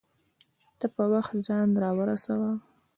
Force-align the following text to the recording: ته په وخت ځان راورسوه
ته 0.79 0.87
په 0.95 1.03
وخت 1.13 1.33
ځان 1.47 1.67
راورسوه 1.83 2.51